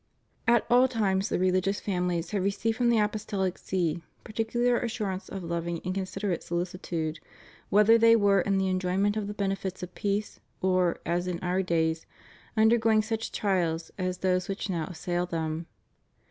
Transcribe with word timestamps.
At 0.47 0.65
all 0.67 0.87
times 0.87 1.29
the 1.29 1.37
religious 1.37 1.79
families 1.79 2.31
have 2.31 2.41
received 2.43 2.75
from 2.75 2.89
the 2.89 2.97
Apostolic 2.97 3.59
See 3.59 4.01
particular 4.23 4.79
assurance 4.79 5.29
of 5.29 5.43
loving 5.43 5.79
and 5.85 5.93
considerate 5.93 6.41
solicitude, 6.41 7.19
whether 7.69 7.99
they 7.99 8.15
were 8.15 8.41
in 8.41 8.57
the 8.57 8.67
enjoy 8.67 8.97
ment 8.97 9.15
of 9.15 9.27
the 9.27 9.35
benefits 9.35 9.83
of 9.83 9.93
peace, 9.93 10.39
or, 10.59 10.99
as 11.05 11.27
in 11.27 11.37
our 11.41 11.61
days, 11.61 12.07
under 12.57 12.79
going 12.79 13.03
such 13.03 13.31
trials 13.31 13.91
as 13.99 14.17
those 14.17 14.47
which 14.49 14.71
now 14.71 14.87
assail 14.87 15.27
them. 15.27 15.67